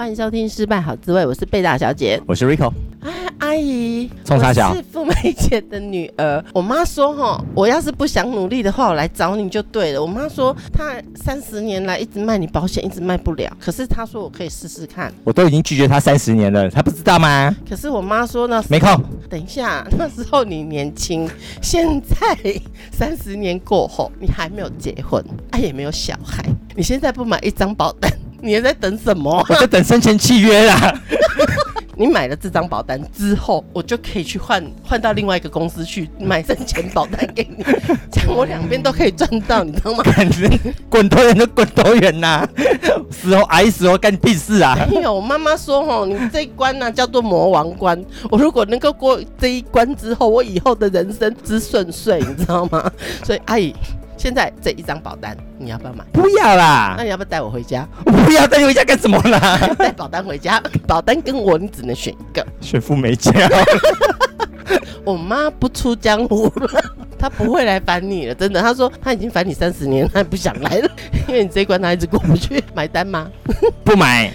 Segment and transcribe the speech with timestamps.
[0.00, 2.72] 欢迎收听《失败好滋味》，我是贝大小姐，我是 Rico。
[3.02, 6.42] 哎，阿姨，冲三小，我是富美姐的女儿。
[6.54, 13.54] 我妈说：“哈，我要是不想努力的话，我来找你就对了。”我妈说：“她三十年来一直卖你保险，一直卖不了。
[13.60, 17.54] 可是她说我可以试试看。”我都已经拒绝她三十年了，她不知道吗？
[17.68, 18.88] 可是我妈说呢，没空。
[19.28, 21.28] 等一下，那时候你年轻，
[21.60, 22.34] 现在
[22.90, 26.42] 三十年过后，你还没有结婚，啊，也没有小孩，
[26.74, 28.10] 你现在不买一张保单？
[28.42, 29.44] 你还在等什么？
[29.48, 30.94] 我在等生前契约啦。
[31.96, 37.62] 你买了这张保单之后，我就可以去换换到另外一个公司去买生前保单给你，
[38.10, 40.02] 这样我两边都可以赚到，你知道吗？
[40.04, 40.48] 感觉
[40.88, 42.48] 滚多远就滚多远呐！
[43.10, 44.78] 死后挨死哦干你屁事啊！
[44.90, 52.90] 没有，我妈妈说哦，你这一关呢、啊、叫做魔王关，我如果能够过这一关之后，我以后的人生之顺遂，你知道吗？
[53.22, 53.74] 所以阿姨。
[54.20, 56.04] 现在这一张保单，你要不要买？
[56.12, 56.94] 不要啦。
[56.98, 57.88] 那你要不要带我回家？
[58.04, 59.58] 我不要带你回家干什么啦？
[59.78, 62.46] 带保单回家， 保单跟我，你只能选一个。
[62.60, 63.32] 选富美家。
[65.06, 66.79] 我妈不出江湖了，
[67.20, 68.62] 她不会来烦你了，真的。
[68.62, 70.90] 他说他已经烦你三十年，他不想来了，
[71.28, 72.62] 因为你这一关他一直过不去。
[72.74, 73.30] 买单吗？
[73.84, 74.32] 不买。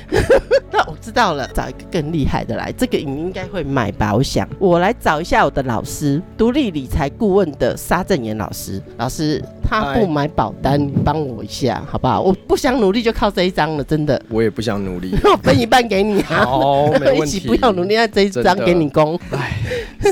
[0.72, 2.72] 那我知道了，找一个更厉害的来。
[2.72, 4.14] 这个你应该会买吧？
[4.14, 8.82] 我想我来找一下我的老师，独立理财顾问的沙正言老师。
[8.98, 9.44] 老师。
[9.68, 12.22] 他不买保单，你帮我一下好不好？
[12.22, 14.22] 我不想努力，就靠这一张了，真的。
[14.30, 16.46] 我也不想努力， 我分一半给你啊！
[16.46, 17.38] 好，没问题。
[17.38, 19.20] 一起不要努力，那这一张给你供。
[19.32, 19.58] 哎，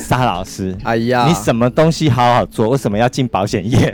[0.01, 3.93] 沙老师，哎呀，你什么东西好好做，我为什么要进保险业？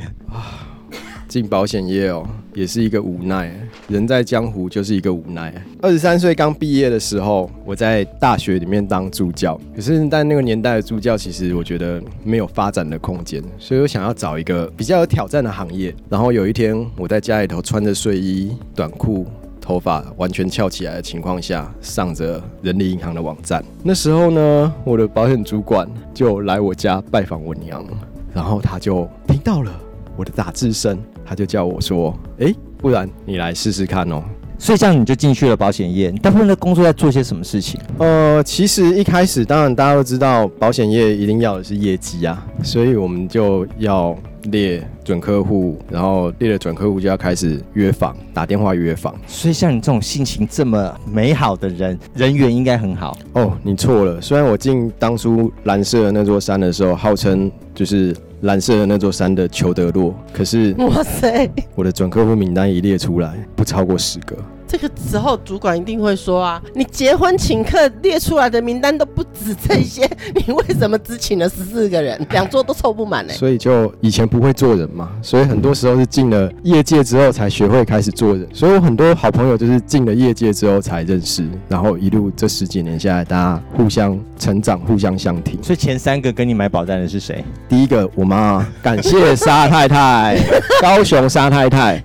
[1.27, 2.23] 进保险业哦，
[2.53, 3.51] 也是一个无奈。
[3.87, 5.51] 人在江湖就是一个无奈。
[5.81, 9.59] 二十三岁刚毕业的时候，我在大学里面当助教。
[9.75, 15.93] 可是，在那个年代的助教，其实我觉得没有发展的空间，所以我想要找一个比较有挑战的行业。
[16.07, 19.25] 然后有一天，我在家里头穿着睡衣、短裤，
[19.59, 23.63] 头发完全翘起来的情况下，上着人力银行的网站。
[23.83, 27.85] 那时候呢，我的保险主管就来我家拜访我娘，
[28.33, 29.71] 然后他就听到了
[30.15, 30.97] 我的打字声。
[31.25, 34.23] 他就叫我说：“哎、欸，不然你来试试看哦。”
[34.57, 36.09] 所以这样你就进去了保险业。
[36.09, 37.79] 你大部分的工作在做些什么事情？
[37.99, 49.15] 呃，其实一开始，当然大家都知道，保险业一定要的是业绩啊，所以我们就要列准客户，然后列了准客户就要开始约访，打电话约访。
[49.27, 53.57] 所以像你这种性情这么美好的人，人缘应该很好哦。
[53.63, 58.15] 你错了，虽然我进当初蓝色的那座山的时候，号称就是。
[58.43, 64.33] 蓝色的那座山的裘德洛，可是哇塞，我的准客户名单一列出来，不超过十个。
[64.69, 70.07] 这个时候，主管一定会说啊，你结婚请客列出来的名单都不止这些，
[70.45, 73.33] 你为什么只请了十四个人，两桌都凑不满呢？
[73.33, 78.47] 所以就以前不会做人嘛，所以很多时候是进了业界之后才学会开始做人。
[78.53, 85.61] 所以我很多好朋友就是进了业界之后才认识，然后一路这十几年下来，大家互相成长，互相相挺。
[85.63, 87.43] 所以前三个跟你买保单的是谁？
[87.67, 90.37] 第一个我妈，感谢沙太太，
[90.79, 91.99] 高雄沙太太。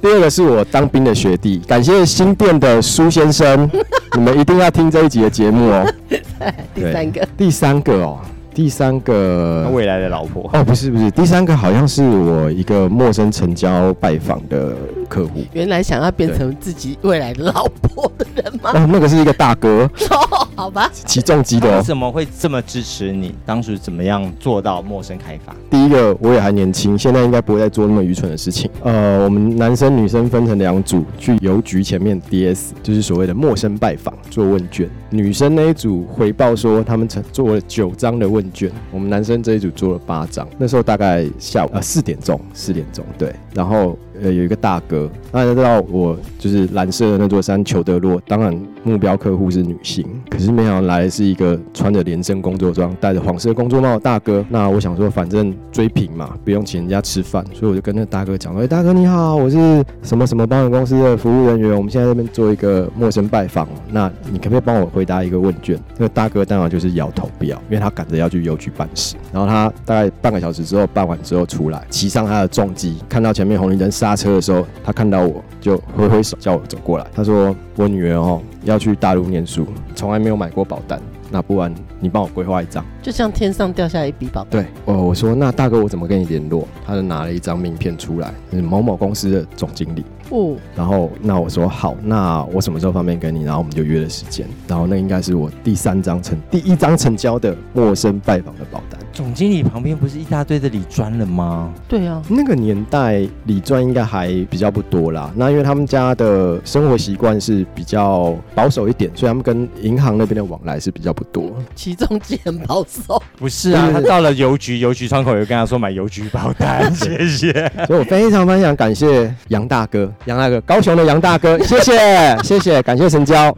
[0.00, 1.97] 第二个是我当兵的学弟，感谢。
[2.04, 3.70] 新店的苏先生，
[4.16, 5.86] 你们一定要听这一集的节目哦。
[6.74, 8.18] 第三个，第三个哦。
[8.54, 14.74] 第三个未来的老婆哦，不是不是，第三个好像是我一个陌生成交拜访的
[15.08, 15.44] 客户。
[15.52, 18.70] 原来想要变成自己未来的老婆的人吗？
[18.74, 19.88] 哦，那个是一个大哥。
[20.10, 20.90] 哦， 好吧。
[20.92, 21.78] 起重机的。
[21.78, 23.34] 为什么会这么支持你？
[23.46, 25.54] 当时怎么样做到陌生开发？
[25.70, 28.70] 第一个，我也还年轻，现在应该不会再做那么愚蠢的事情。
[28.82, 34.88] 呃，我们男生女生分成两组，去邮局前面 DS，就是所谓的陌生拜访，做问卷。
[35.10, 40.46] 女生那一组回报说，他们曾做了九张的问卷，我们男生这一组做了八张。
[40.58, 43.96] 那时候大概下午呃四点钟，四点钟对，然后。
[44.22, 54.44] 呃，有一个大哥，大家知道我就是蓝色的那座山裘德洛，当然目标客户是女性，可是没想到来是一个穿着连身工作装、戴着黄色工作帽的大哥。
[54.48, 69.14] 那我想说，反正追平嘛，不用请人家吃饭，所以我就跟那大哥讲说：“哎、大哥你好，我是什么什么保险公司的服务人员，我们现在这边做一个陌生拜访，那你可不可以帮我回答一个问卷？”那个大哥当然就是摇头不要，因为他赶着要去邮局办事。
[69.32, 77.06] 然后他大概半个小时之后办完之后出来，骑上他的重机，看到前面红绿灯闪刹车的时候，他看到我就挥挥手叫我走过来。
[77.14, 80.98] 他说：“我女儿哦要去大陆念书，从来没有买过保单，
[81.30, 84.62] 那不然你帮我规划一张，就像天上掉下一笔保单。
[84.62, 86.66] 对，哦我说那大哥我怎么跟你联络？
[86.86, 90.02] 他就拿了一张名片出来，是某某公司的总经理。
[90.30, 93.44] 哦，然后那我说好，那我什么时候方便跟你？
[93.44, 94.46] 然后我们就约了时间。
[94.66, 98.98] 然后那应该是我第三张成第一张成交的陌生拜访的保单。
[99.18, 101.74] 总经理旁边不是一大堆的理专了吗？
[101.88, 105.28] 对啊，那个年代理专应该还比较不多啦。
[105.34, 111.52] 那因为他们家的生活习惯是比较保守一点，所以他们跟银行那边的往来是比较不多。
[111.74, 113.20] 其中几很保守？
[113.36, 117.52] 不是啊，他到了邮局，邮局窗口又跟他说买邮局保单，谢谢。
[117.88, 120.08] 所以我非常非常感谢杨大哥。
[120.26, 123.52] 杨大哥，高雄的杨大哥，谢谢谢谢，感谢成交，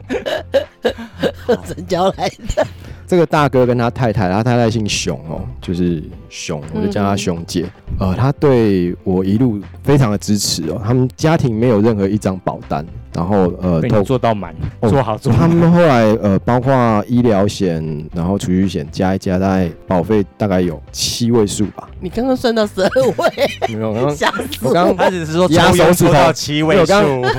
[1.67, 2.67] 成交来的。
[3.11, 7.67] 这个大哥跟他太太，他太太姓熊哦，就是熊，我就叫他熊姐。
[7.99, 10.81] 呃，他对我一路非常的支持哦。
[10.87, 15.33] 他们家庭没有任何一张保单，然后呃，都做到满，做好做。
[15.33, 17.85] 他们后来呃，包括医疗险，
[18.15, 21.89] 然后储蓄险加一加，大概保费大概有七位数吧。
[21.99, 23.75] 你刚刚算到十二位？
[23.75, 24.33] 没有，刚刚
[24.63, 24.69] 我！
[24.69, 26.93] 我刚刚他只是说压手指头七位数，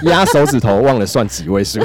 [0.03, 1.79] 压手指头忘了算几位数。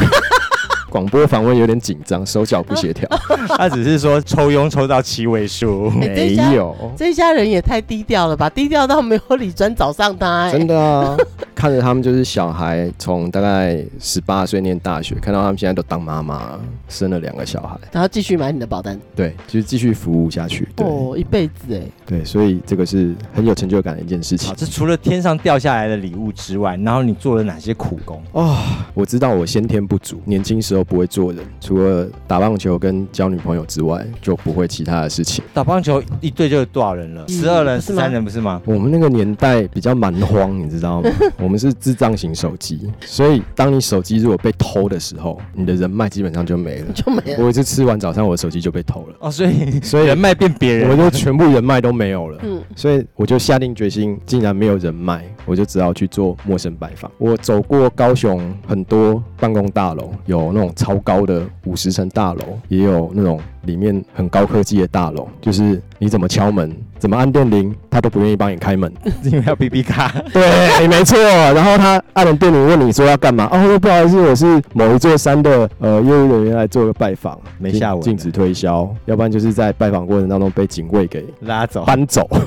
[0.97, 3.07] 广播访问有点紧张，手脚不协调。
[3.59, 6.75] 他只是说抽佣抽到七位数， 没有。
[6.97, 8.49] 这一家人也太低调了吧？
[8.49, 10.53] 低调到没有李专找上他，欸。
[10.53, 11.15] 真的啊，
[11.55, 16.59] 看着他们就是小孩，从大概十八岁念大学，看到他们现在都当妈妈，
[16.89, 18.99] 生了两个小孩，然后继续买你的保单。
[19.15, 20.67] 对，就是继续服务下去。
[20.75, 21.83] 对哦，一辈子哎。
[22.07, 24.55] 对，所以这个是很有成就感的一件事情。
[24.57, 28.23] 这除了天上掉下来的礼物之外，然后你做了哪些苦工？
[28.33, 28.57] 哦，
[28.95, 35.45] 我知道我先天不足，年轻时候不会做人，除了打棒球跟交女朋友之外，就不会其他的事情。
[35.53, 37.27] 打棒球一队就有多少人了？
[37.29, 38.61] 十二人、十三人不是吗？
[38.65, 41.11] 我们那个年代比较蛮荒，你知道吗？
[41.39, 47.45] 我们是智障型手机，所以当你手机如果被偷的时候，你的人脉基本上就没了，就没了。
[47.45, 49.15] 我一次吃完早餐，我的手机就被偷了。
[49.21, 52.39] 哦，所以所以 人脉变别人，我就全部人脉都没有了。
[52.43, 57.11] 嗯，所以我就下定决心，竟然没有人脉，我就只好去做陌生拜访。
[57.17, 68.91] 我走过高雄很多办公大楼，有那种超高的五十层大楼，也有那种里面很高科技的大楼，就是你怎么敲门，怎么按电铃，他都不愿意帮你开门，
[69.25, 70.15] 因为要 BB 卡。
[70.33, 71.19] 对，没错。
[71.19, 73.49] 然后他按了电铃，问你说要干嘛？
[73.51, 82.29] 哦，不好意思，我是某一座山的呃业务人员来做个拜访，没下文，禁止推销，要不然就是在拜访过程当中被警卫给拉走、搬走。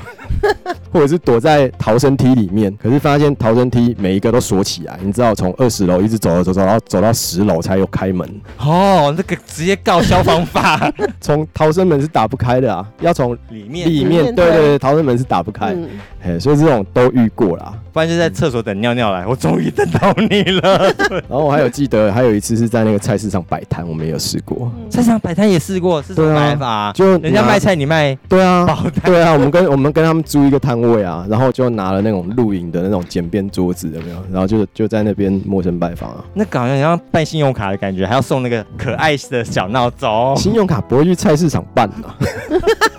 [0.91, 8.27] 或者是躲在逃生梯里面，可是发现逃生梯每一个都锁起来，你知道从二十楼一直走走走，然后走到十楼才有开门。
[8.57, 13.89] 哦，那个直接告消防法， 从逃生门是打不开的啊，要从里面。
[13.89, 15.73] 里面，对对对，逃生门是打不开。
[15.73, 15.89] 嗯。
[16.21, 19.25] 嘿，所以这种都遇过啦，不然就在厕所等尿尿来。
[19.25, 20.93] 我终于等到你了。
[21.27, 24.71] 然后我还有记得，还有一次是在那个菜市场摆摊，我们也有试过。
[24.89, 26.91] 菜市场摆摊也试过，是什么摆法？
[26.93, 28.67] 就人家卖菜，你卖对啊，
[29.03, 34.17] 对啊，我们跟我们跟他们租一个摊位啊，然后就拿了那种露营的那种简便桌子，有没有？
[34.31, 36.23] 然后就就在那边陌生拜访啊。
[36.33, 40.35] 那搞得像办信用卡的感觉，还要送那个可爱的小闹钟。
[40.37, 42.59] 信用卡不会去菜市场办的。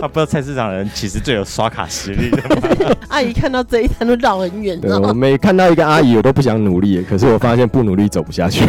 [0.00, 2.96] 他不知道菜市场人其实最有刷卡实力的。
[3.08, 4.80] 阿姨看到这一摊都绕很远。
[4.80, 8.64] 对，我每看到一个阿姨，我都不想努力，可是我发现不努力走不下去。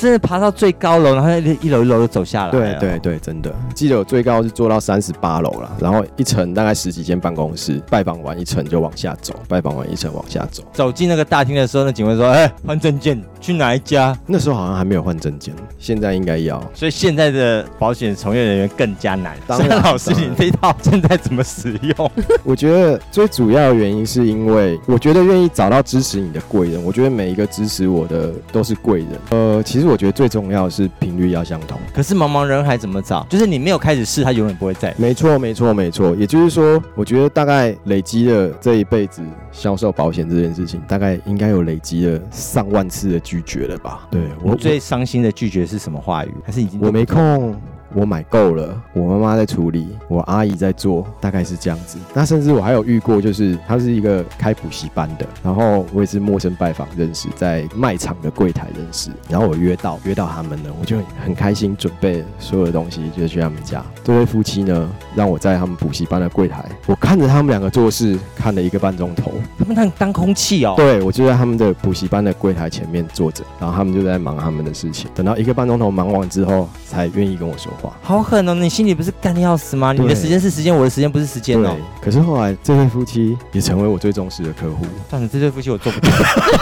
[0.00, 1.28] 真的爬到最高楼，然后
[1.60, 2.50] 一楼一楼就走下来。
[2.50, 3.54] 对对对，真的。
[3.74, 10.62] 记得我最高是做到三十八楼了，然后一层大概十几间办公室，拜访完一层就往下走，拜访完一层往下走。
[10.72, 16.58] 走进那个大厅的时候，那警卫说：“哎，换证件，去哪一家？”那时候好像还没有换证件，现在应该要。
[16.72, 19.36] 所以现在的保险从业人员更加难。
[19.46, 22.10] 当然，老师，你这一套现在怎么使用？
[22.42, 26.82] 我觉得最主要的原因是因为，我觉得愿意找到支持你的贵人。
[26.82, 29.08] 我觉得每一个支持我的都是贵人。
[29.28, 29.89] 呃，其实。
[29.90, 31.78] 我觉得最重要的是频率要相同。
[31.92, 33.26] 可是茫茫人海怎么找？
[33.28, 34.94] 就是你没有开始试，他永远不会在。
[34.96, 36.14] 没错，没错，没错。
[36.16, 44.06] 也就是说，我觉得大概累积了这一辈子销售保险这件事情，大概应该有累积了上万次的拒绝了吧？
[44.10, 46.34] 对，我最伤心的拒绝是什么话语？
[46.44, 47.54] 还是已经我没空。
[47.94, 51.98] 我买够了，我妈妈在处理，我阿姨在做，大概是这样子。
[52.14, 63.84] 那甚至我还有遇过，就是他是一个开补习班的，然后我也是陌生拜访认识，在卖场的柜台认识，然后我约到约到他们呢，我就很开心，准备所有的东西，就去他们家。
[64.04, 69.32] 这对夫妻呢，让我在他们补习班的柜台，我看着他们两个做事，看了一个半钟头。
[69.58, 70.74] 他们当当空气哦。
[70.76, 75.10] 对，我就在他们的补习班的柜台前面坐着，然后他们就在忙他们的事情。
[75.14, 77.72] 等到一个半钟头忙完之后，才愿意跟我说。
[78.02, 78.54] 好狠哦！
[78.54, 79.92] 你心里不是干的要死吗？
[79.92, 81.76] 你的时间是时间，我的时间不是时间哦。
[82.02, 84.84] 可是后来这对夫妻也成为我最忠实的客户。
[85.08, 86.08] 算了，这对夫妻我做不到，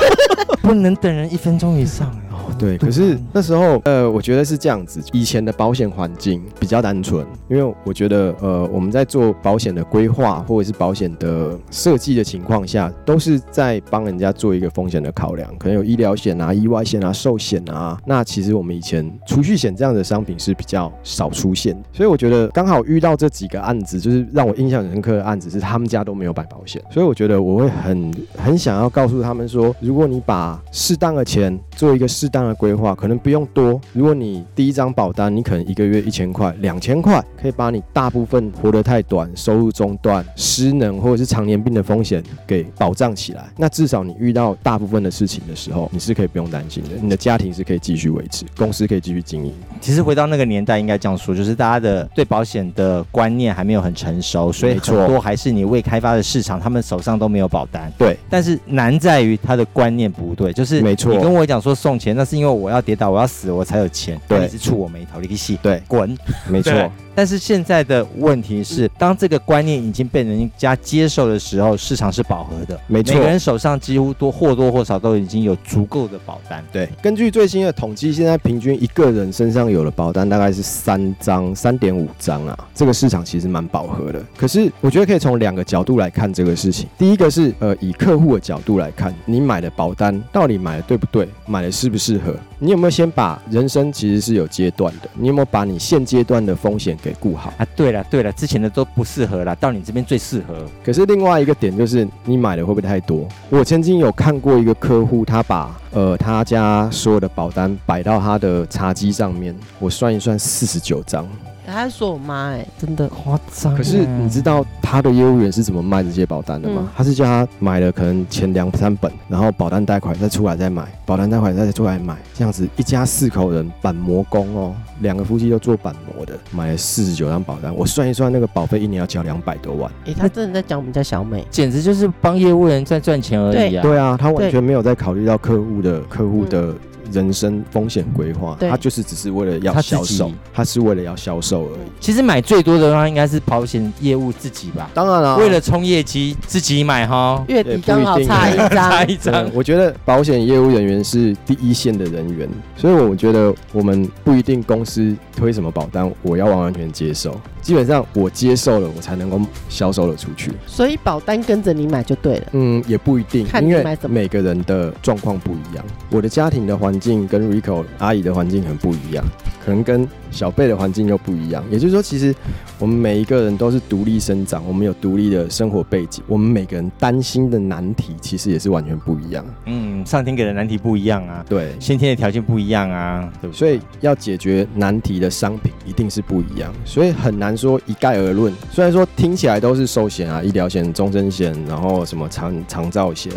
[0.60, 2.14] 不能等人一分钟以上。
[2.58, 17.96] 对，可是那时候，呃，我觉得是这样子，以前的保险环境比较单纯，因为我觉得，呃，我们在做保险的规划或者是保险的设计的情况下，都是在帮人家做一个风险的考量，可能有医疗险啊、意外险啊、寿险啊。
[18.04, 33.80] 那其实我们以前储蓄险这样的商品是比较少出现，所以我觉得刚好遇到这几个案子，就是让我印象深刻的案子是他们家都没有买保险，所以我觉得我会很很想要告诉他们说，如果你把适当的钱做一个适当的规划，可能不用多。
[33.94, 43.48] 如果你第一张保单，你可能一个月一千块、两千块，可以把你大部分活得太短、收入中断、失能或者是常年病的风险给保障起来。
[43.56, 46.90] 那至少你遇到大部分的事情的时候，你是可以不用担心的。
[47.00, 49.54] 你的家庭是可以继续维持，公司可以继续经营。
[49.80, 57.90] 其实回到那个年代，应该这样说，就是大家的对保险的观念还没有很成熟，所以很多还是你未开发的市场，他们手上都没有保单。
[57.96, 61.14] 对，但是难在于他的观念不对，就是没错。
[61.14, 64.20] 你跟我讲说送钱，那是因为我要跌倒，我要死，我才有钱。
[64.26, 66.16] 对，你是触我眉头，你去对，滚，
[66.48, 66.72] 没错。
[67.18, 73.12] 但是现在的问题是，当这个观念已经被人家接受的时候，市场是饱和的，没错。
[73.12, 76.64] 每个人手上几乎多或多或少都已经有足够的保单。
[76.70, 82.56] 对，根据最新的统计，现在平均一个人身上有的保单大概是三张、三点五张啊。
[82.72, 84.22] 这个市场其实蛮饱和的。
[84.36, 86.88] 可是我觉得可以从两个角度来看这个事情。
[86.96, 92.32] 第一个是呃，以客户的角度来看，你买的保单到底买的对不对，买的适不适合？
[92.60, 95.10] 你有没有先把人生其实是有阶段的？
[95.14, 97.66] 你有没有把你现阶段的风险给给顾好啊！
[97.74, 100.66] 对了对了，之前的都不适合了，到你这边最适合。
[100.84, 103.26] 可是另外一个点就是，你买的会不会太多？
[103.48, 111.26] 我曾经有看过一个客户，他把呃他家所有的保单摆到他的茶几上面，我算一算，四十九张。
[111.72, 113.74] 他是说我妈哎，真的夸张。
[113.76, 116.82] 可是你知道他的业务员是怎么卖这些保单的吗？
[116.82, 127.74] 嗯、他是叫他买了可能前两三本，然后保单贷款再出来再买，保单贷款再出来买，这样子一家四口人板模工哦，两个夫妻都做板模的，买了四十九张保单。
[127.74, 129.90] 我算一算，那个保费一年要交两百多万。
[130.04, 133.82] 哎、欸，他真的在讲我们家小美，简直就是帮业务员在赚钱而已啊！
[133.82, 136.74] 对啊，他完全没有在考虑到客户的客户的。
[137.12, 141.88] 人生风险规划，他就是只是为了要销售，他是为了要销售而已。
[142.00, 144.90] 其实买最多的话，应该是保险业务自己吧？
[144.94, 147.44] 当然了，为了冲业绩，自己买哈。
[147.48, 149.50] 月底刚好差一张， 差一张。
[149.54, 157.38] 我觉得保险业务人员是第一线的人员，所以我觉得我们不一定公司推什么保单，我要完完全接受。
[157.68, 160.50] 基本上我接受了，我才能够销售了出去。
[160.66, 162.46] 所以保单跟着你买就对了。
[162.52, 165.84] 嗯，也不一定，因为每个人的状况不一样。
[166.08, 169.22] 我的家庭的环境跟 Rico 阿姨的环境很不一样，
[169.68, 171.62] 可能跟小辈的环境又不一样。
[171.70, 172.34] 也就是说，其实
[172.78, 179.44] 我们每一个人都是独立生长，我们有独立的生活背景，我们每个人担心的难题其实也是完全不一样。
[179.66, 183.58] 嗯，上天给的难题不一样啊，对，先天的条件不一样啊，对不对？
[183.58, 188.50] 所以要解决难题的商品一定是不一样，所以很难说一概而论。
[188.70, 193.30] 虽然说听起来都是寿险啊、医疗险、终身险，然后什么长长照险、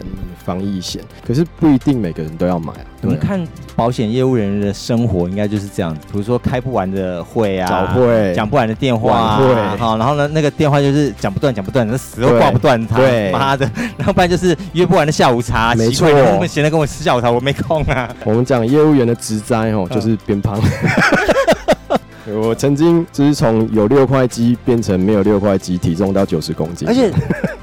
[0.46, 2.86] 防疫险，可是不一定每个人都要买啊。
[3.02, 12.98] 你看保险业务人员的生活应该就是这样子，比如说开不完的会啊，早会，讲不完的电话啊，好，然后呢，那个电话就是讲不断，讲不断，那死都挂不断，他
[13.32, 18.10] 妈的， 然后不然就是约不完的下午茶，没错，他们闲的跟我吃下午茶，我没空啊。
[18.24, 20.60] 我们讲业务员的职灾哦，就是变胖。
[22.28, 26.88] 我曾经就是从有六块肌变成没有六块肌，体重到九十公斤。
[26.88, 27.12] 而且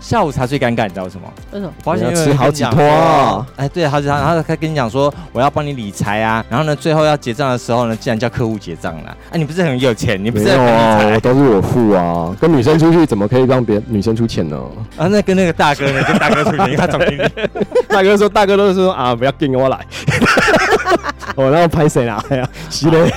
[0.00, 1.33] 下午茶最尴尬，你知道为什么？
[1.53, 1.73] 为什么？
[1.85, 3.47] 保险要吃好几托。
[3.57, 4.17] 哎，对，好几托。
[4.17, 6.45] 然后他跟你讲说，我要帮你理财啊。
[6.49, 9.17] 然后呢，最后要结账的时候呢，竟然叫客户结账了。
[9.31, 10.23] 哎，你不是很有钱？
[10.23, 11.19] 你不是很有啊？
[11.21, 12.35] 都是我付啊。
[12.41, 14.61] 跟女生出去怎么可以让别女生出钱呢？
[14.97, 16.03] 啊，那跟那个大哥呢？
[16.03, 17.23] 跟大哥出钱，他总经理。
[17.88, 19.79] 大哥说，大哥都是说啊，不要跟我来。
[21.37, 22.21] 我然后拍谁啦？
[22.31, 23.12] 哎呀，是嘞。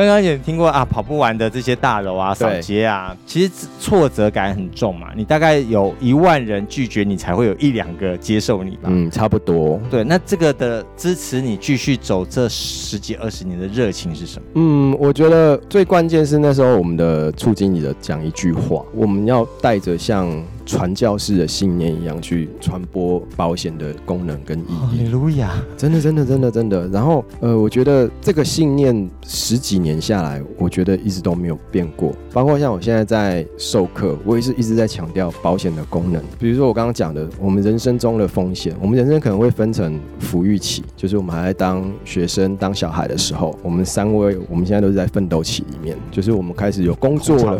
[0.00, 5.08] 刚刚也听过啊，跑不完的这些大楼啊，扫街啊，其实挫折感很重嘛。
[5.14, 8.84] 你大概有一万人拒绝你，才会有一两个接受你吧？
[8.86, 9.80] 嗯，差不多。
[9.90, 14.46] 对，那这个的支持你继续走这十几二十年的热情是什么？
[14.54, 20.26] 嗯，我觉得最关键是那时候我们的促经理的讲一句话，我们要带着像。
[20.70, 24.74] 传教士的信念一样去传播保险的功能跟意义。
[24.74, 25.50] 哈利路亚！
[25.76, 26.86] 真的，真的，真的，真的。
[26.88, 32.12] 然后，呃，我觉得这个信念十几年下来，我觉得一直都没有变过。
[32.32, 36.22] 包括像我现在在授课，我也是一直在强调保险的功能。
[36.38, 47.58] 比如说我刚刚讲的，我们人生中的风险，我们人生可能会分成抚育期，就是我们还在当学生、当小孩的时候，我们三位，我们现在都是在奋斗期里面，就是我们开始有工作了。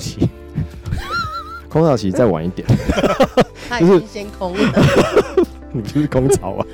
[1.70, 2.68] 空巢期再晚一点，
[3.68, 4.84] 他已经先空了，
[5.72, 6.66] 你就是空巢啊。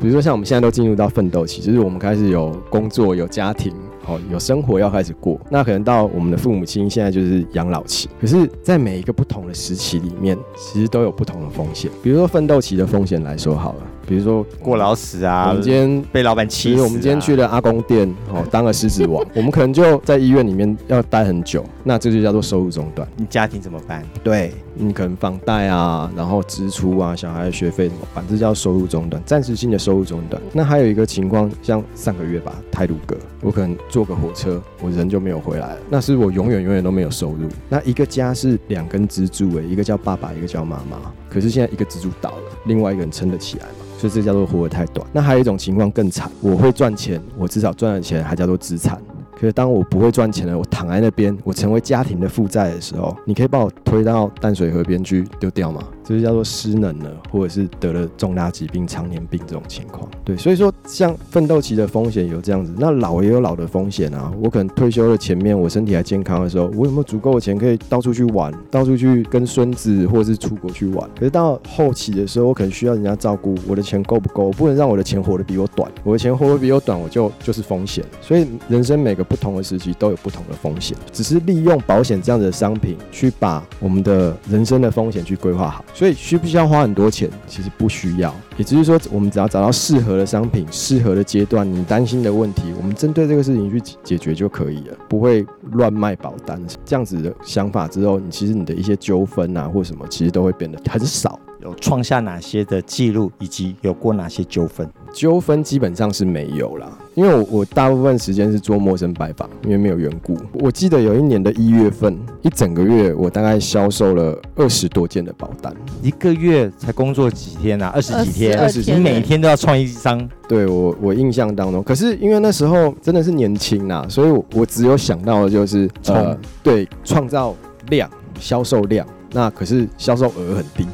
[0.00, 3.74] 比如说像我们现在都进入到奋斗期，就是我们开始有工作、有家庭。
[4.06, 8.08] 哦，有生活要开始过，那可能到我们的父母亲现在就是养老期。
[8.18, 11.88] 可是，在每一个不同的时期里面，其实都有不同的风险。
[12.02, 23.06] 比如说奋斗期的风险来说好了，比如说过劳死啊，我们今天被老板气死，我们今天去了阿公店，哦， 当了狮子王，我们可能就在医院里面要待很久，那这就叫做收入中断。
[23.14, 24.04] 你家庭怎么办？
[24.24, 28.24] 对，你可能房贷啊，然后支出啊，小孩的学费怎么办？
[28.28, 30.42] 这叫收入中断，暂时性的收入中断。
[30.52, 37.48] 那还有一个情况，像上个月吧，泰鲁阁，我可能坐个火车，我人就没有回来了，那是我永远永远都没有收入。
[37.68, 40.98] 那一个家是两根支柱诶，一个叫爸爸，一个叫妈妈。
[41.30, 43.84] 可是现在一个支柱倒了，另外一个人撑得起来嘛？
[43.96, 45.06] 所以这叫做活得太短。
[45.12, 49.00] 那还有一种情况更惨，我会赚钱，我至少赚了钱，还叫做资产。
[49.32, 55.82] 可是当我不会赚钱了，我躺在那边，我成为家庭的负债的时候，你可以把我推到淡水河边去丢掉吗？
[56.10, 60.08] 就是叫做失能了，或者是得了重大疾病、常年病这种情况。
[60.24, 64.32] 对，所以说像奋斗期的风险有这样子，那老也有老的风险啊。
[64.42, 71.08] 我可能退休的前面，我身体还健康的时候，我有没有足够的钱可以到处去玩，到处去跟孙子或者是出国去玩？
[71.16, 74.46] 可是到后期的时候，我可能需要人家照顾，我的钱够不够？
[74.46, 78.04] 我不能让我的钱活得比我短，我的钱活得比我短，我就就是风险。
[78.20, 85.84] 所以人生每个不同的时期都有不同的风险，只是利用保险这样子的商品去把我们的人生的风险去规划好。
[86.00, 87.28] 所以需不需要花很多钱？
[87.46, 88.34] 其实不需要。
[88.56, 96.58] 也就是说，我们只要找到适合的商品、适合的阶段，你担心的问题，我们针对这个事情去解决就可以了，不会乱卖保单。
[96.86, 101.38] 这样子的想法之后，你其实你的一些纠纷啊或什么，其实都会变得很少。
[101.62, 104.88] 有创下哪些的记录，以及有过哪些纠纷？
[105.12, 110.38] 纠纷基本上是没有啦，因为我我大部分时间是做陌生拜访，因为没有缘故。
[110.54, 115.74] 我记得有一年的一月份，一整个月我大概销售了二十多件的保单。
[116.00, 117.88] 一个月才工作几天啊？
[117.94, 120.28] 二十几天，二十，你每天都要创一张。
[120.48, 127.54] 对我我印象当中，可是因为那时候真的是年轻呐，所以我我只有想到的就是呃，对，创造
[127.88, 129.06] 量，销售量。
[129.32, 130.84] 那可是销售额很低。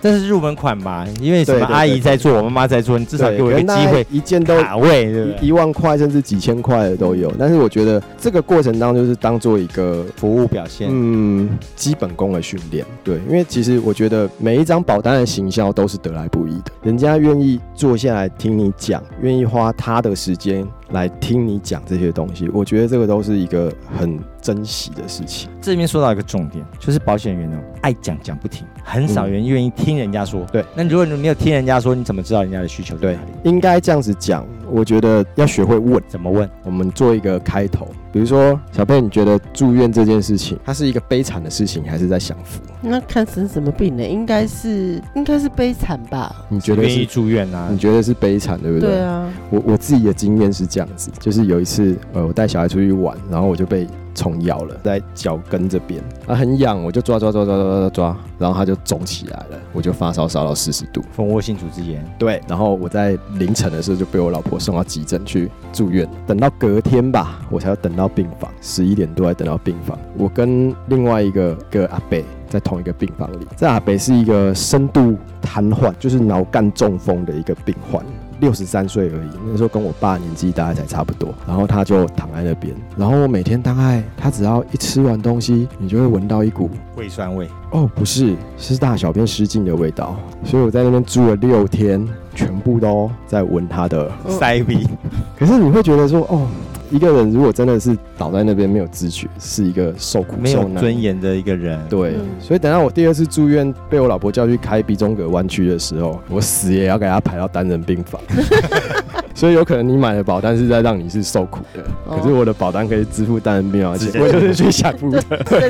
[0.00, 1.06] 这是入门款吧？
[1.20, 7.32] 因为什么阿姨在做，我妈妈在做，你至少给我一个机会，一件都卡位，一万块甚至几千块的都有。
[7.38, 12.84] 但是我觉得这个过程当中就是当做一个服务表现，嗯，基本功的训练。
[13.02, 25.48] 对，因为其实我觉得每一张保单的行销都是得来不易的，人家愿意坐下来听你讲，愿意花他的时间来听你讲这些东西，我觉得这个都是一个很珍惜的事情。
[25.60, 30.44] 这里面说到一个重点，就是保险员呢爱讲讲不停，很少人愿意听人家说。
[30.52, 32.96] 对，那如果你没有听人家说，你怎么知道人家的需求？
[32.96, 34.46] 对，应该这样子讲。
[34.68, 36.48] 我觉得要学会问，怎么问？
[36.62, 42.60] 我们做一个开头，比如说小佩，你觉得住院这件事情，它是一个悲惨的事情，还是在享福？
[42.82, 44.02] 那看生什么病呢？
[44.02, 46.34] 应该是应该是悲惨吧？
[46.48, 47.68] 你觉得是住院啊？
[47.70, 48.90] 你觉得是悲惨，对不对？
[48.90, 49.30] 对啊。
[49.50, 62.04] 我我自己的经验是这样子，就是有一次，呃，我带小孩出去玩，然后我就被虫咬了，在脚跟这边，啊很痒，我就抓抓抓抓抓抓抓，然后它就肿起来了，我就发烧烧到四十度，蜂窝性组织炎。
[62.18, 69.98] 对，然后我在凌晨的时候就被我老婆送到急诊去住院，等到隔天吧，我才要等到病房，十一点多才等到病房。
[70.16, 72.18] 我跟另外一个个阿伯
[72.50, 78.04] 在同一个病房里，这阿北是一个深度瘫痪，就是脑干中风的一个病患。
[78.40, 81.28] 六十三岁而已，那时候跟我爸年纪大概才差不多。
[81.46, 87.46] 然后他就躺在那边，然后我每天大概他只要一吃完东西，你就会闻到一股胃酸味。
[87.70, 90.16] 哦，不是，是大小便失禁的味道。
[90.42, 92.02] 所以我在那边住了六天，
[92.34, 94.88] 全部都在闻他的塞鼻。
[95.38, 96.48] 可是你会觉得说，哦。
[96.90, 101.80] 一个人如果真的是倒在那边没有知觉，是一个受苦受难、没有尊严的一个人。
[101.88, 108.20] 对，嗯、所以等到我第二次住院，被我老婆叫去开鼻中隔弯曲的时候，我死也要给他排到单人病房。
[109.34, 115.22] 所以有可能你买的保单是在让你是受苦的，哦、可是我的保单可以支付单人病房钱，我就是去享福的。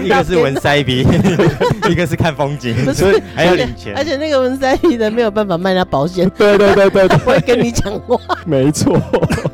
[0.02, 1.06] 一个是闻塞鼻，
[1.88, 3.94] 一个是看风景，所以还要领钱。
[3.96, 8.16] 而且那个闻塞鼻的没有办法卖他保险，对对对对，不 会跟你讲话。
[8.46, 9.00] 没错，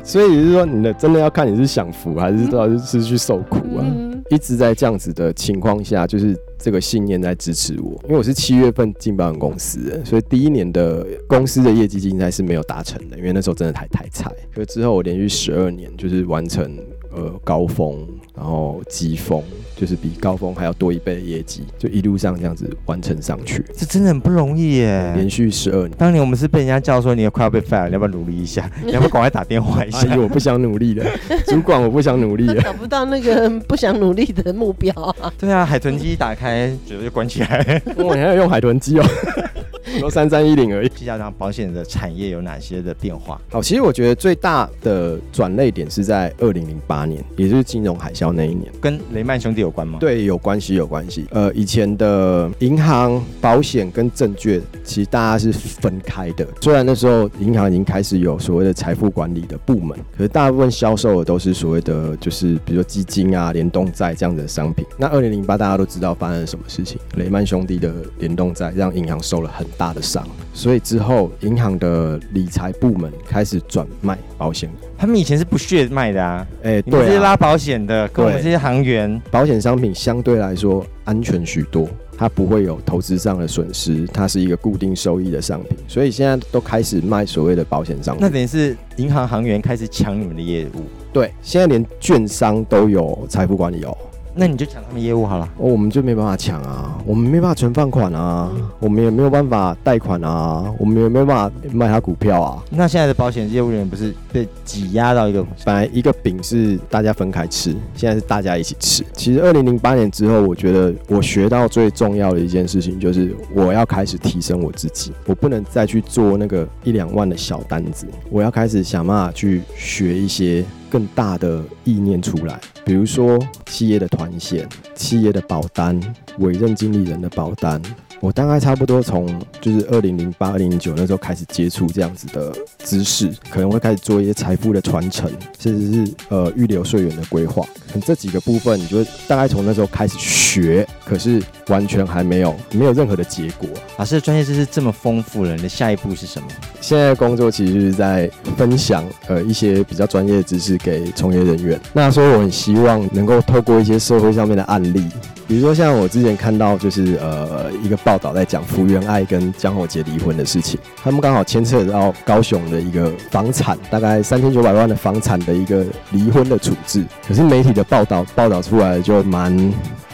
[0.03, 3.83] 所以就是说，你的真的要看你是享福还是到底是去受苦啊？
[3.83, 6.37] 嗯、一直在这样子的情况下，就是。
[6.59, 14.25] 这个信念在支持我，因为我是七月份进保险公司的，所以第一年的公司的业绩竞赛是没有达成的，因为那时候真的太太菜。
[14.55, 16.75] 所以之后我连续十二年就是完成
[17.11, 19.41] 呃高峰，然后急峰，
[19.79, 23.63] 就是比高峰还要多一倍的业绩，就一路上这样子完成上去。
[23.75, 25.13] 这真的很不容易耶！
[25.15, 28.69] 连续十二年，当年我们是被人家叫说你也快要被 fire 了，你要不要努力一下？
[28.83, 30.07] 你要不要赶快打电话一下？
[30.07, 31.05] 因为我不想努力了，
[31.45, 35.31] 主管我不想努力了，找不到那个不想努力的目标啊。
[35.37, 36.75] 对啊，海豚机一打开。
[36.87, 39.05] 嘴就关起来，我还要用海豚机哦。
[40.01, 40.89] 都三三一零而已。
[40.89, 43.39] 接下来，保险的产业有哪些的变化？
[43.49, 49.99] 好，其实我觉得最大的转捩点是在二零零八年，也就是金融海啸那一年，跟雷曼兄弟有关吗？
[49.99, 51.25] 对，有关系，有关系。
[51.31, 56.47] 呃，以前的银行、保险跟证券，其实大家是分开的。
[56.61, 64.85] 虽然那时候银行已经开始有所谓的财富管理的部门，可是大部分销售的都是所谓的，就是比如说基金啊、联动债这样子的商品。
[64.97, 74.69] 那二零零八大家都知道发生了什么事情，雷曼兄弟的联动债让银行受了很大的伤，所以之后银行的理财部门开始转卖保险。
[74.97, 81.87] 他们以前是不屑卖的啊，哎、欸，对，这些拉保险的，跟我们这些行员，保险商品相对来说安全许多，
[82.17, 88.25] 它不会有投资上的损失，它是一个固定收益的商品，所以现在都开始卖所谓的保险商品。
[88.25, 90.81] 那等于是银行行员开始抢你们的业务？
[91.13, 93.95] 对，现在连券商都有财富管理哦。
[94.37, 95.45] 那你就抢他们业务好了。
[95.57, 102.63] 哦，我们就没办法抢啊，我们没办法存放款啊，我们也没有办法贷款啊，我们也没有办法卖他股票啊。
[102.69, 109.03] 那现在的保险业务员不是被挤压到一个，本来一个饼是大家分开吃，现在是大家一起吃。
[109.13, 120.63] 其实二零零八年之后，我觉得我学到最重要的一件事情就是我要开始提升我自己，我不能再去做那个一两万的小单子，我要开始想办法去学一些。
[120.89, 125.99] 更大的意念出来，比如说企业的团险、企业的保单、
[126.39, 127.81] 委任经理人的保单。
[128.19, 129.27] 我大概差不多从
[129.61, 132.51] 就是二零零八、二零零九那时候开始接触这样子的
[132.83, 137.65] 知识，可能会开始做一些财富的传承，甚至是呃预留税源的规划。
[138.05, 143.67] 这几个部分，你就大概从那时候开始学，可是完全还没有没有任何的结果。
[143.97, 146.47] 老师的专业知识这么丰富了，你的下一步是什么？
[146.81, 151.79] 现在工作其实就是在分享呃一些比较专业的知识给从业人员。
[151.93, 155.03] 那所以我很希望能够透过一些社会上面的案例。
[155.47, 167.03] 比如说，像我之前看到，就是呃一个报道在讲福原爱跟江宏杰离婚的事情，他们刚好牵扯到高雄的一个房产，大概三千九百万的房产的一个离婚的处置。
[167.27, 169.53] 可是媒体的报道报道出来就蛮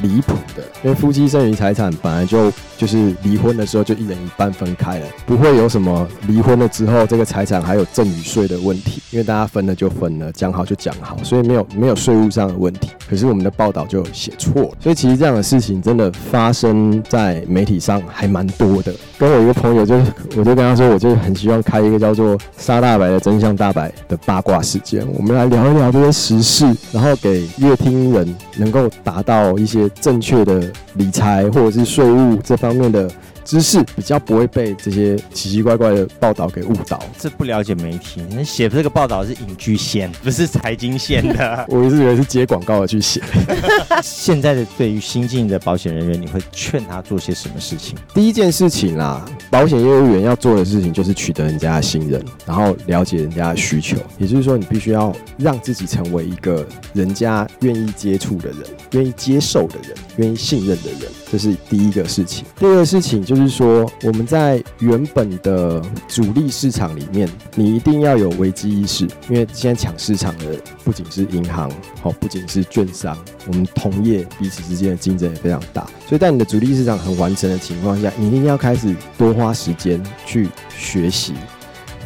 [0.02, 12.90] 离谱的，因为夫妻剩余财产本来就就是离婚的时候就一人一半分开了，不会有什么离婚了之后这个财产还有赠与税的问题，因为大家分了就分了，讲好就讲好，所以没有没有税务上的问题。
[13.08, 15.14] 可是我们的报道就写错，所以其实。
[15.14, 18.94] 这样的事情真的发生在媒体上还蛮多的。
[19.18, 19.96] 跟我一个朋友就，
[20.38, 33.10] 我就跟他说，我就很希望开一个叫做“沙大白的真相大白”的八卦事件，我们来聊一聊这些时事，然后给乐听人能够达到一些正确的理财或者是税务这方面的。
[33.44, 37.00] 知识比较不会被这些奇奇怪怪的报道给误导。
[37.18, 41.66] 这不了解媒体，你写这个报道是隐居线，不是财经线的。
[41.70, 43.22] 我一直以为是接广告的去写。
[44.02, 47.96] 现在的对于新进的保险人员，你会劝他做些什么事情？
[48.14, 53.98] 第一件事情啦，保险业务员要做的事情就是取得人家的信任，然后了解人家的需求。
[54.18, 58.60] 也就是说，你必须要让自己成为一个人家愿意接触的人，
[58.92, 61.02] 愿意接受的人，愿意信任的人。
[61.32, 62.46] 这是第一个事情。
[62.60, 71.72] 第二个事情就就是说，我们在原本的主力市场里面，你一定要有危机意识，因为现在抢市场的不仅是银行，
[72.04, 73.18] 哦，不仅是券商，
[73.48, 75.84] 我们同业彼此之间的竞争也非常大。
[76.08, 81.34] 所以在你的主力市场很完成的情况下，你一定要开始多花时间去学习。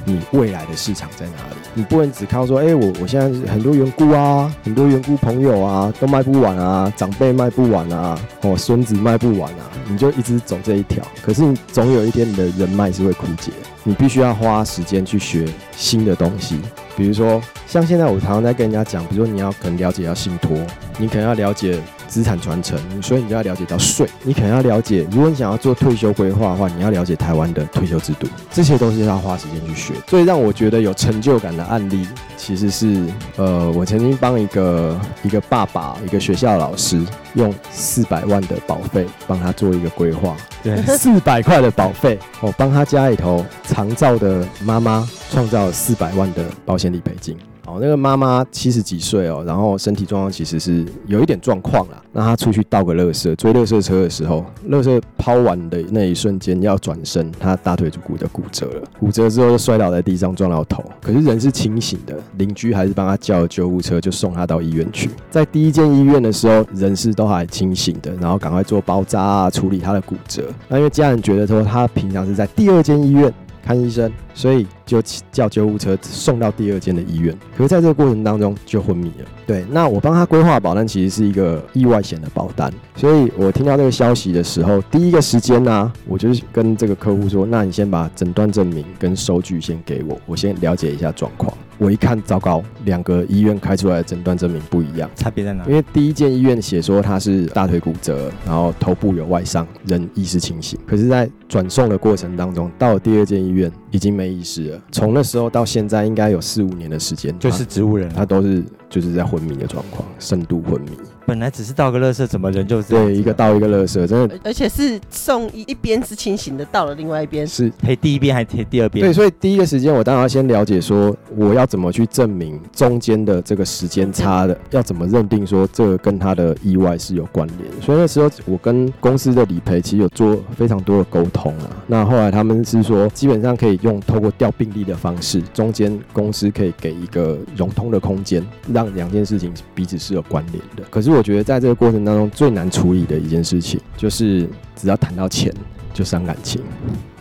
[0.08, 1.56] 你未来的市场在哪里？
[1.74, 11.04] 你不能只靠说，哎、我我现在很多缘故啊，很多缘故朋友啊，都卖不完啊，长辈卖不完啊，哦，孙子卖不完啊，你就一直走这一条。
[11.22, 13.52] 可是你总有一天，你的人脉是会枯竭，
[13.84, 16.58] 你必须要花时间去学新的东西。
[16.96, 20.58] 比如说，像现在我常常在跟人家讲，比如说你要可能了解要信托，
[20.98, 21.78] 你可能要了解。
[22.08, 24.08] 资产传承，所以你就要了解到税。
[24.24, 28.28] 你可能要了解，如果你想要做退休规划的话，你要了解台湾的退休制度。
[28.52, 29.93] 这些东西要花时间去学。
[30.08, 40.36] 最让我觉得有成就感的案例，其实是呃，我曾经帮一个一个爸爸，一个学校老师，用四百万的保费帮他做一个规划。
[40.63, 47.38] 对， 四百块的保费，我帮他家里头长照的妈妈创造了四百万的保险理赔金。
[47.68, 52.02] 哦，那个妈妈七十几岁哦，然后身体状况其实是有一点状况啦。
[52.14, 58.84] 那她出去倒个垃圾，追垃圾车的时候，垃圾抛完的那一瞬间要转身，她大腿就骨的骨折了。
[58.98, 60.82] 骨折之后就摔倒在地上，撞到头。
[61.02, 65.10] 可是人是清醒的，邻居还是帮她叫了救护车，就送她到医院去。
[65.30, 70.46] 在第一间医院的时候，人是都还清醒的，然后赶快做包扎啊，处理她的骨折。
[70.70, 73.34] 那因为家人觉得说她平常是在第二间医院。
[73.68, 77.38] 看医生，所以就叫救护车送到第二间的医院。
[77.58, 79.26] 可是在这个过程当中就昏迷了。
[79.46, 91.52] 对，那我帮他规划保单其实是一个意外险的保单，所以我听到这个消息的时候，第一个时间呢、我就跟这个客户说，那你先把诊断证明跟收据先给我，我先了解一下状况。
[91.80, 95.63] 我一看，糟糕，两个医院开出来的诊断证明不一样，差别在哪？
[95.66, 100.80] 因为第一间医院写说他是大腿骨折，然后头部有外伤，人意识清醒。
[100.88, 104.82] 可是，在转送的过程当中，到了第二间医院已经没意识了。
[104.92, 110.92] 从那时候到现在，应该有四五年的时间，就是植物人，他都是就是在昏迷的状况，深度昏迷。
[111.28, 119.06] 本来只是倒个垃圾，怎么人就对一个倒一个垃圾，真的，而且是送一一边是清醒的，到了另外一边是赔第一边还赔第二边？
[119.06, 127.82] 对，所以第一个时间我当然要先了解说，我要怎么去证明中间的这个时间差的，要怎么认定说这个跟他的意外是有关联。
[127.82, 131.70] 所以那时候我跟公司的理赔其实有做非常多的沟通啊。
[131.88, 138.42] 那后来他们是说，基本上可以用透过调病历的方式，中间公司可以给一个融通的空间，
[138.74, 140.84] 让两件事情彼此是有关联的。
[140.90, 145.52] 可是我觉得在这个过程当中最难处理的一件事情，就是只要谈到钱
[145.94, 146.62] 就伤感情。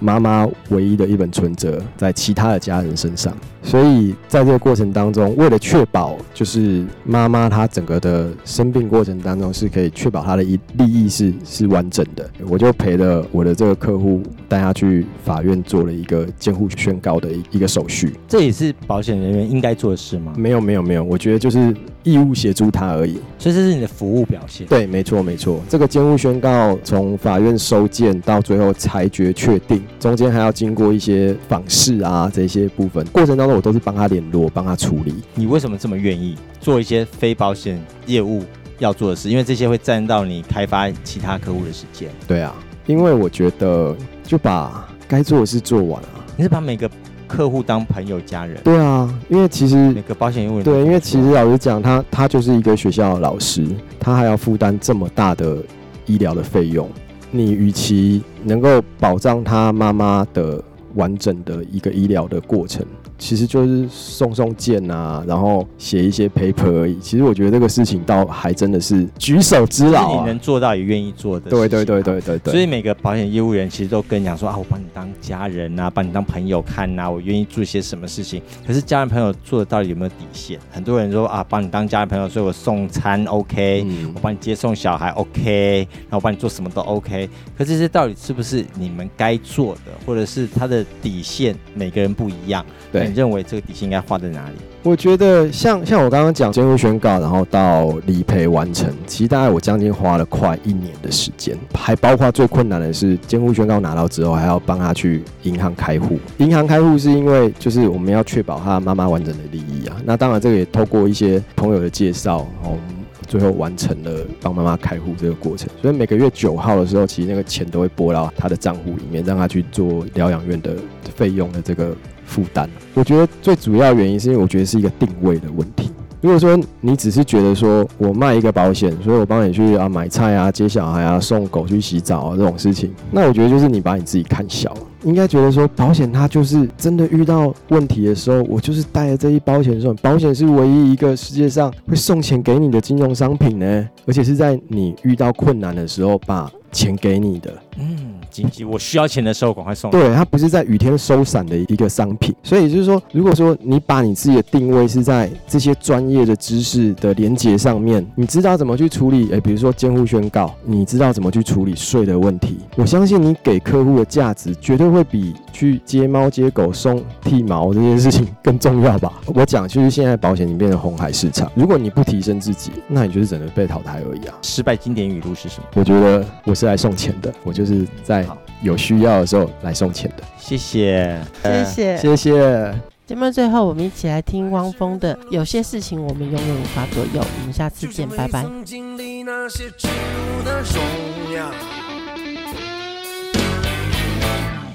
[0.01, 3.33] 妈妈唯一的一本存折在其他的家人身上，
[3.63, 18.13] 所以在这个过程当中，为了确保就是妈妈她整个的生病过程当中是可以确保她的利益是是完整的，我就陪了我的这个客户带他去法院做了一个监护宣告的一一个手续。
[18.29, 20.35] 这也是保险人员应该做的事吗？
[20.37, 23.19] 没有没有没有，我觉得就是义务协助他而已。
[23.39, 24.67] 所以这是你的服务表现。
[24.67, 25.61] 对，没错没错。
[25.69, 29.83] 这个监护宣告从法院收件到最后裁决确定。
[29.99, 35.14] 中间还要经过一些访视啊，这些部分过程当中，我都是帮他联络，帮他处理。
[35.35, 38.44] 你为什么这么愿意做一些非保险业务
[38.79, 39.29] 要做的事？
[39.31, 42.09] 因为这些会占到你开发其他客户的时间。
[42.27, 42.55] 对啊，
[42.87, 46.25] 因为我觉得就把该做的事做完啊。
[46.37, 46.90] 你是把每个
[47.27, 48.61] 客户当朋友家人？
[48.62, 53.66] 对啊，因为其实每个保险业务员对，因为其实老实讲，他他就是一个学校的老师，
[53.99, 55.57] 他还要负担这么大的
[56.05, 56.88] 医疗的费用。
[57.31, 60.62] 你与其能够保障他妈妈的
[60.95, 62.85] 完整的一个医疗的过程。
[63.18, 66.98] 其实就是送送件啊，然后写一些 paper 而已。
[67.00, 71.50] 其实我觉得这个事情倒还真的是举手之劳，啊，你能做到也愿意做的。
[71.50, 72.52] 对对对对对对。
[72.52, 78.42] 所以每个保险业务员其实都跟你讲说啊，我把你当家人啊，把你当朋友看啊，我愿意做一些什么事情。
[78.66, 80.59] 可是家人朋友做的到底有没有底线？
[80.70, 87.29] 很多人说啊，帮你当家人朋友，所以我送餐 OK，嗯，我帮你接送小孩 OK，然后我帮你做什么都 OK。
[87.57, 91.57] 可这些到底是不是你们该做的，或者是他的底线？
[91.74, 92.64] 每个人不一样。
[92.92, 93.06] 对。
[93.09, 94.55] 你认为这个底薪应该画在哪里？
[94.83, 106.19] 我觉得像像我刚刚讲监护宣告，然后到理赔完成，其实大概我将近花了快一年的时间，还包括最困难的是监护宣告拿到之后，还要帮他去银行开户。
[106.38, 109.97] 银行开户是因为就是我们要确保他妈妈完整的利益啊。
[110.05, 112.79] 那当然这个也透过一些朋友的介绍，然后
[113.27, 115.69] 最后完成了帮妈妈开户这个过程。
[115.83, 120.77] 所以每个月九号的时候，其实那个钱都会拨到他的账户里面，让他去做疗养院的
[121.16, 121.92] 费用的这个。
[122.27, 125.91] 负担，我觉得最主要原因是因为我觉得是一个定位的问题。
[126.21, 134.81] 如果说你只是觉得说我卖一个保险，所以我帮你去啊买菜啊、接小孩啊、送狗去洗澡啊这种事情，那我觉得就是你把你自己看小了。
[135.07, 139.95] 应该觉得说保险它就是真的遇到问题的时候，我就是带着这一保险送。
[139.97, 147.55] 保险是唯一一个世界上会送钱给你的金融商品呢，而且是在你遇到困难的时候把钱给你的。
[147.79, 148.14] 嗯。
[148.29, 149.90] 紧急，我需要钱的时候赶快送。
[149.90, 169.13] 对，它不是在雨天收伞的一个商品，所以就是说，如果说你把你自己的定位是在这些专业的知识的连接上面，你知道怎么去处理，诶，比如说监护宣告，你知道怎么去处理税的问题，我相信你给客户的价值绝对会比去接猫接狗送剃毛这件事情更重要吧。
[169.35, 174.35] 我讲，就是现在保险已经变成红海市场，如果你不提升自己，那你就是只能被淘汰而已啊。
[174.43, 175.67] 失败经典语录是什么？
[175.75, 178.27] 我觉得我是来送钱的，我就是在。
[178.63, 182.75] 有需要的时候来送钱的，谢谢，谢谢，谢谢。
[183.07, 187.21] 节目最后，我们一起来听汪峰的《有些事情我们永远无法左右》。
[187.41, 188.47] 我们下次见，拜拜。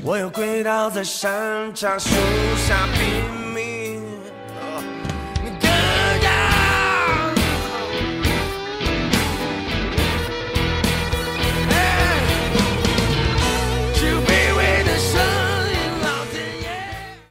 [0.03, 2.09] 我又跪倒在山楂树
[2.57, 2.87] 下